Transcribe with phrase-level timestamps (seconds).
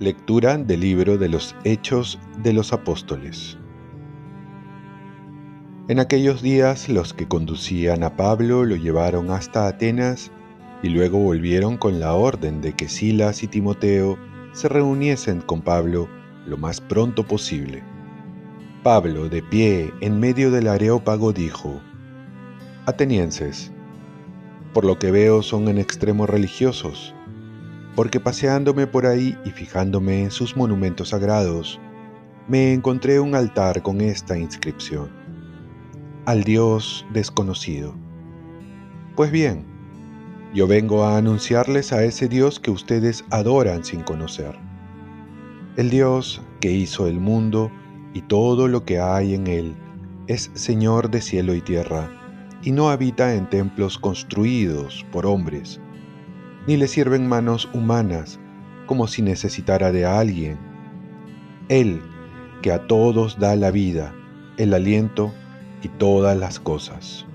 [0.00, 3.56] Lectura del libro de los Hechos de los Apóstoles.
[5.86, 10.32] En aquellos días los que conducían a Pablo lo llevaron hasta Atenas
[10.82, 14.18] y luego volvieron con la orden de que Silas y Timoteo
[14.52, 16.08] se reuniesen con Pablo
[16.44, 17.93] lo más pronto posible.
[18.84, 21.80] Pablo, de pie en medio del areópago, dijo,
[22.86, 23.72] Atenienses,
[24.72, 27.14] por lo que veo son en extremo religiosos
[27.94, 31.80] porque paseándome por ahí y fijándome en sus monumentos sagrados,
[32.48, 35.08] me encontré un altar con esta inscripción,
[36.26, 37.94] al Dios desconocido.
[39.16, 39.64] Pues bien,
[40.52, 44.58] yo vengo a anunciarles a ese Dios que ustedes adoran sin conocer.
[45.76, 47.70] El Dios que hizo el mundo
[48.14, 49.74] y todo lo que hay en él
[50.26, 52.10] es Señor de cielo y tierra,
[52.62, 55.80] y no habita en templos construidos por hombres,
[56.66, 58.40] ni le sirven manos humanas
[58.86, 60.58] como si necesitara de alguien.
[61.68, 62.00] Él,
[62.62, 64.14] que a todos da la vida,
[64.56, 65.32] el aliento
[65.82, 67.26] y todas las cosas.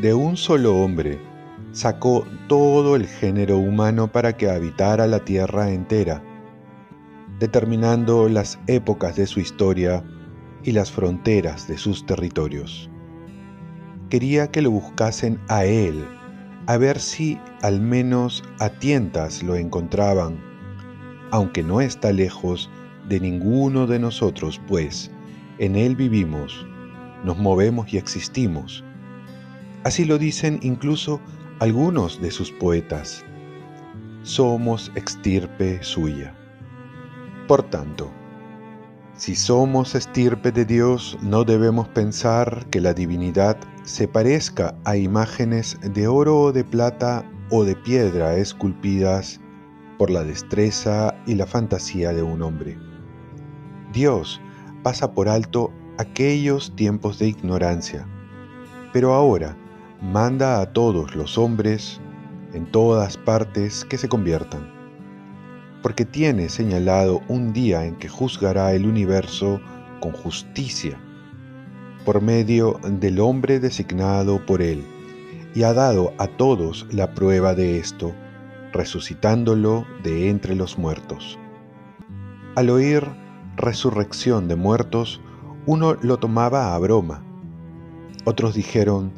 [0.00, 1.18] De un solo hombre
[1.72, 6.22] sacó todo el género humano para que habitara la tierra entera,
[7.38, 10.04] determinando las épocas de su historia
[10.64, 12.90] y las fronteras de sus territorios.
[14.10, 16.04] Quería que lo buscasen a Él
[16.66, 20.38] a ver si al menos a tientas lo encontraban,
[21.30, 22.68] aunque no está lejos
[23.08, 25.10] de ninguno de nosotros, pues
[25.58, 26.66] en Él vivimos,
[27.24, 28.84] nos movemos y existimos.
[29.84, 31.20] Así lo dicen incluso
[31.58, 33.24] algunos de sus poetas.
[34.22, 36.37] Somos extirpe suya.
[37.48, 38.10] Por tanto,
[39.14, 45.78] si somos estirpe de Dios, no debemos pensar que la divinidad se parezca a imágenes
[45.80, 49.40] de oro o de plata o de piedra esculpidas
[49.96, 52.76] por la destreza y la fantasía de un hombre.
[53.94, 54.42] Dios
[54.82, 58.06] pasa por alto aquellos tiempos de ignorancia,
[58.92, 59.56] pero ahora
[60.02, 61.98] manda a todos los hombres
[62.52, 64.77] en todas partes que se conviertan
[65.82, 69.60] porque tiene señalado un día en que juzgará el universo
[70.00, 70.98] con justicia,
[72.04, 74.84] por medio del hombre designado por él,
[75.54, 78.14] y ha dado a todos la prueba de esto,
[78.72, 81.38] resucitándolo de entre los muertos.
[82.54, 83.04] Al oír
[83.56, 85.20] resurrección de muertos,
[85.66, 87.22] uno lo tomaba a broma.
[88.24, 89.12] Otros dijeron,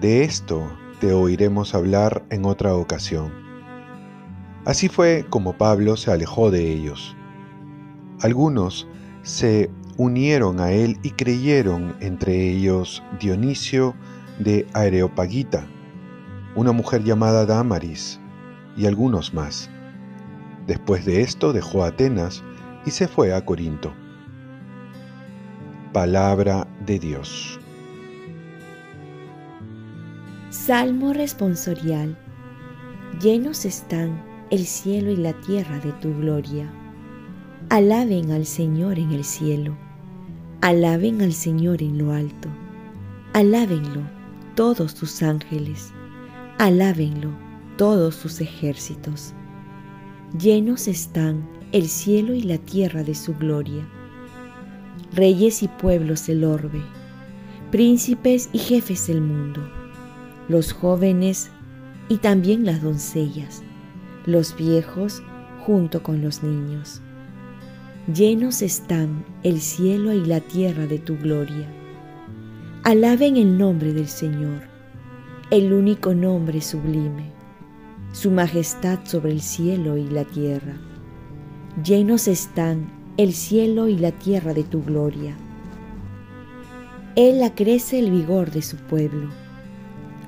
[0.00, 0.68] de esto
[1.00, 3.45] te oiremos hablar en otra ocasión.
[4.66, 7.16] Así fue como Pablo se alejó de ellos.
[8.20, 8.88] Algunos
[9.22, 13.94] se unieron a él y creyeron, entre ellos Dionisio
[14.40, 15.64] de Areopagita,
[16.56, 18.18] una mujer llamada Damaris,
[18.76, 19.70] y algunos más.
[20.66, 22.42] Después de esto dejó Atenas
[22.84, 23.94] y se fue a Corinto.
[25.92, 27.60] Palabra de Dios.
[30.50, 32.18] Salmo responsorial.
[33.20, 36.72] Llenos están el cielo y la tierra de tu gloria.
[37.68, 39.76] Alaben al Señor en el cielo,
[40.60, 42.48] alaben al Señor en lo alto,
[43.32, 44.02] alábenlo
[44.54, 45.92] todos sus ángeles,
[46.58, 47.30] alábenlo
[47.76, 49.34] todos sus ejércitos.
[50.38, 53.84] Llenos están el cielo y la tierra de su gloria.
[55.12, 56.82] Reyes y pueblos el orbe,
[57.72, 59.60] príncipes y jefes del mundo,
[60.48, 61.50] los jóvenes
[62.08, 63.65] y también las doncellas
[64.26, 65.22] los viejos
[65.60, 67.00] junto con los niños.
[68.12, 71.68] Llenos están el cielo y la tierra de tu gloria.
[72.82, 74.62] Alaben el nombre del Señor,
[75.50, 77.30] el único nombre sublime,
[78.12, 80.76] su majestad sobre el cielo y la tierra.
[81.84, 85.36] Llenos están el cielo y la tierra de tu gloria.
[87.14, 89.30] Él acrece el vigor de su pueblo,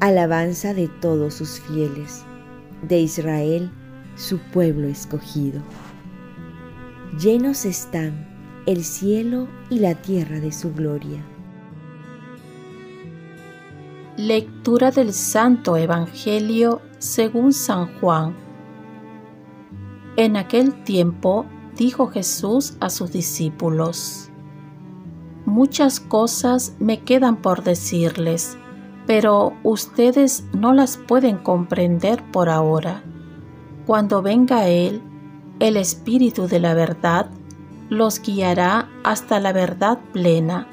[0.00, 2.24] alabanza de todos sus fieles,
[2.82, 3.70] de Israel
[4.16, 5.62] su pueblo escogido.
[7.18, 8.32] Llenos están
[8.66, 11.22] el cielo y la tierra de su gloria.
[14.16, 18.36] Lectura del Santo Evangelio según San Juan.
[20.16, 24.30] En aquel tiempo dijo Jesús a sus discípulos,
[25.44, 28.56] Muchas cosas me quedan por decirles,
[29.06, 33.02] pero ustedes no las pueden comprender por ahora.
[33.92, 35.02] Cuando venga Él,
[35.60, 37.28] el Espíritu de la verdad,
[37.90, 40.66] los guiará hasta la verdad plena,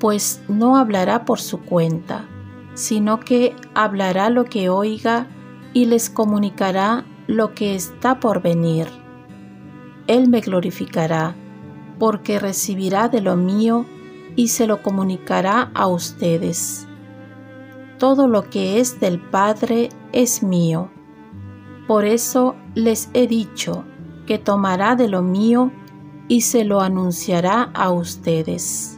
[0.00, 2.28] pues no hablará por su cuenta,
[2.74, 5.28] sino que hablará lo que oiga
[5.74, 8.88] y les comunicará lo que está por venir.
[10.08, 11.36] Él me glorificará,
[12.00, 13.86] porque recibirá de lo mío
[14.34, 16.88] y se lo comunicará a ustedes.
[17.98, 20.90] Todo lo que es del Padre es mío.
[21.90, 23.84] Por eso les he dicho
[24.24, 25.72] que tomará de lo mío
[26.28, 28.96] y se lo anunciará a ustedes.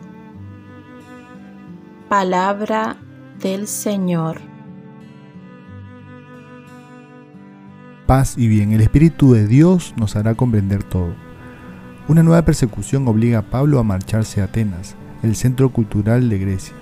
[2.11, 2.99] Palabra
[3.41, 4.43] del Señor.
[8.07, 11.15] Paz y bien, el Espíritu de Dios nos hará comprender todo.
[12.09, 16.75] Una nueva persecución obliga a Pablo a marcharse a Atenas, el centro cultural de Grecia.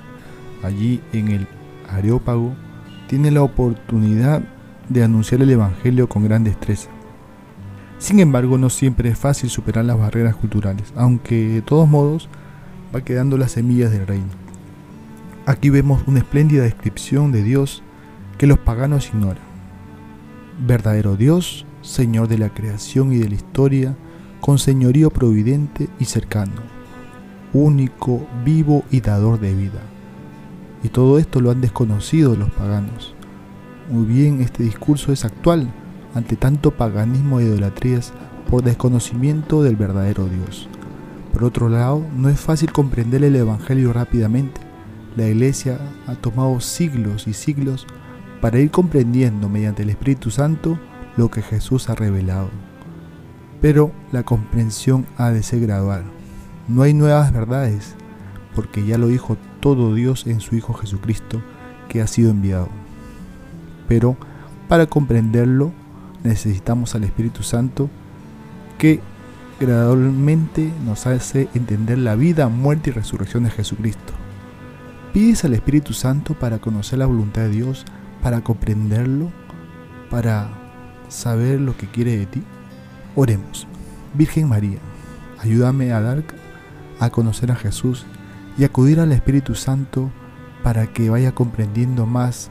[0.64, 1.46] Allí, en el
[1.88, 2.56] Areópago,
[3.06, 4.42] tiene la oportunidad
[4.90, 6.90] de anunciar el Evangelio con gran destreza.
[7.98, 12.28] Sin embargo, no siempre es fácil superar las barreras culturales, aunque de todos modos
[12.94, 14.28] va quedando las semillas del reino.
[15.46, 17.82] Aquí vemos una espléndida descripción de Dios
[18.36, 19.42] que los paganos ignoran.
[20.66, 23.96] Verdadero Dios, Señor de la creación y de la historia,
[24.40, 26.62] con señorío providente y cercano,
[27.52, 29.80] único, vivo y dador de vida.
[30.82, 33.14] Y todo esto lo han desconocido los paganos.
[33.90, 35.70] Muy bien, este discurso es actual
[36.14, 38.12] ante tanto paganismo e idolatrías
[38.48, 40.68] por desconocimiento del verdadero Dios.
[41.32, 44.70] Por otro lado, no es fácil comprender el Evangelio rápidamente
[45.16, 47.86] la Iglesia ha tomado siglos y siglos
[48.40, 50.78] para ir comprendiendo mediante el Espíritu Santo
[51.16, 52.48] lo que Jesús ha revelado.
[53.60, 56.04] Pero la comprensión ha de ser gradual.
[56.68, 57.96] No hay nuevas verdades,
[58.54, 61.42] porque ya lo dijo todo Dios en su Hijo Jesucristo,
[61.88, 62.79] que ha sido enviado.
[63.90, 64.16] Pero
[64.68, 65.72] para comprenderlo
[66.22, 67.90] necesitamos al Espíritu Santo,
[68.78, 69.00] que
[69.58, 74.12] gradualmente nos hace entender la vida, muerte y resurrección de Jesucristo.
[75.12, 77.84] ¿Pides al Espíritu Santo para conocer la voluntad de Dios,
[78.22, 79.32] para comprenderlo,
[80.08, 80.48] para
[81.08, 82.44] saber lo que quiere de ti?
[83.16, 83.66] Oremos.
[84.14, 84.78] Virgen María,
[85.40, 86.22] ayúdame a dar
[87.00, 88.06] a conocer a Jesús
[88.56, 90.12] y acudir al Espíritu Santo
[90.62, 92.50] para que vaya comprendiendo más